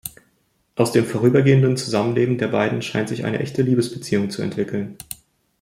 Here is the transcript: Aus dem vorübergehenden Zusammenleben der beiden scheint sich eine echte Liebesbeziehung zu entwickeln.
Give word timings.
Aus 0.75 0.93
dem 0.93 1.05
vorübergehenden 1.05 1.77
Zusammenleben 1.77 2.39
der 2.39 2.47
beiden 2.47 2.81
scheint 2.81 3.07
sich 3.07 3.23
eine 3.23 3.37
echte 3.37 3.61
Liebesbeziehung 3.61 4.31
zu 4.31 4.41
entwickeln. 4.41 4.97